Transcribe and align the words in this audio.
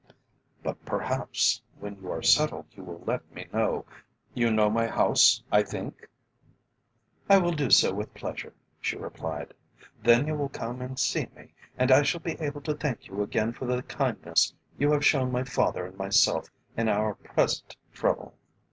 "But 0.63 0.83
perhaps 0.83 1.61
when 1.79 1.97
you 2.01 2.09
are 2.11 2.23
settled 2.23 2.65
you 2.71 2.83
will 2.83 3.03
let 3.05 3.21
me 3.31 3.45
know. 3.53 3.85
You 4.33 4.49
know 4.49 4.67
my 4.67 4.87
house, 4.87 5.43
I 5.51 5.61
think?" 5.61 6.07
"I 7.29 7.37
will 7.37 7.51
do 7.51 7.69
so 7.69 7.93
with 7.93 8.11
pleasure," 8.15 8.53
she 8.79 8.95
replied. 8.97 9.53
"Then 10.01 10.25
you 10.25 10.33
will 10.33 10.49
come 10.49 10.81
and 10.81 10.97
see 10.97 11.27
me, 11.35 11.53
and 11.77 11.91
I 11.91 12.01
shall 12.01 12.21
be 12.21 12.35
able 12.41 12.61
to 12.61 12.73
thank 12.73 13.05
you 13.09 13.21
again 13.21 13.53
for 13.53 13.67
the 13.67 13.83
kindness 13.83 14.55
you 14.75 14.91
have 14.91 15.05
shown 15.05 15.31
my 15.31 15.43
father 15.43 15.85
and 15.85 15.97
myself 15.99 16.49
in 16.75 16.89
our 16.89 17.13
present 17.13 17.77
trouble." 17.93 18.33